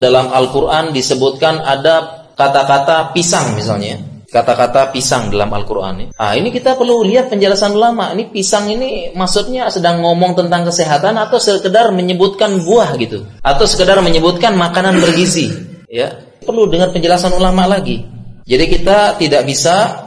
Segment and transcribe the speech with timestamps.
[0.00, 4.00] dalam Al-Quran disebutkan ada kata-kata pisang misalnya.
[4.30, 6.14] Kata-kata pisang dalam Al-Quran.
[6.16, 8.14] Ah, ini kita perlu lihat penjelasan ulama.
[8.16, 13.26] Ini pisang ini maksudnya sedang ngomong tentang kesehatan atau sekedar menyebutkan buah gitu.
[13.42, 15.50] Atau sekedar menyebutkan makanan bergizi.
[15.90, 16.14] Ya,
[16.46, 18.06] perlu dengar penjelasan ulama lagi.
[18.46, 20.06] Jadi kita tidak bisa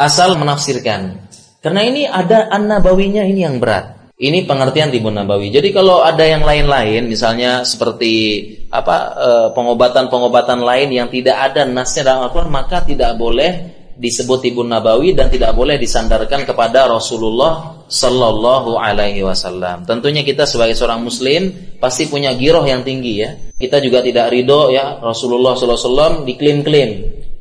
[0.00, 1.28] asal menafsirkan.
[1.60, 3.97] Karena ini ada an-nabawinya ini yang berat.
[4.18, 5.54] Ini pengertian Timbun Nabawi.
[5.54, 12.02] Jadi kalau ada yang lain-lain, misalnya seperti apa eh, pengobatan-pengobatan lain yang tidak ada nasnya
[12.02, 18.74] dalam Al-Quran, maka tidak boleh disebut Timbun Nabawi dan tidak boleh disandarkan kepada Rasulullah Sallallahu
[18.74, 19.86] Alaihi Wasallam.
[19.86, 23.30] Tentunya kita sebagai seorang Muslim pasti punya giroh yang tinggi ya.
[23.54, 26.90] Kita juga tidak ridho ya Rasulullah Sallallahu Alaihi diklaim-klaim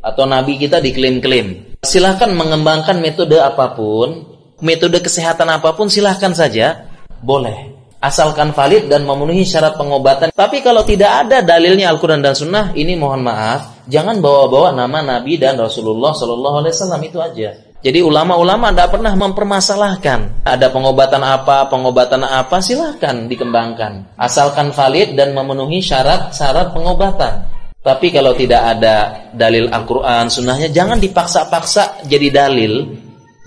[0.01, 1.77] atau Nabi kita diklaim-klaim.
[1.81, 6.87] Silahkan mengembangkan metode apa pun metode kesehatan apa pun silahkan saja,
[7.21, 7.77] boleh.
[7.97, 10.29] Asalkan valid dan memenuhi syarat pengobatan.
[10.29, 15.41] Tapi kalau tidak ada dalilnya Al-Quran dan Sunnah, ini mohon maaf, jangan bawa-bawa nama Nabi
[15.41, 17.49] dan Rasulullah Sallallahu Alaihi Wasallam itu aja.
[17.77, 24.17] Jadi ulama-ulama tidak pernah mempermasalahkan ada pengobatan apa, pengobatan apa, silahkan dikembangkan.
[24.17, 27.49] Asalkan valid dan memenuhi syarat-syarat pengobatan.
[27.81, 32.97] Tapi kalau tidak ada dalil Al-Quran, sunnahnya jangan dipaksa-paksa jadi dalil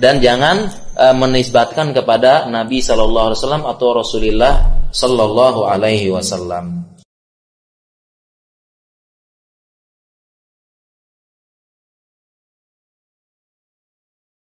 [0.00, 0.64] dan jangan
[1.00, 4.54] uh, menisbatkan kepada Nabi sallallahu alaihi wasallam atau Rasulullah
[4.92, 6.89] sallallahu alaihi wasallam.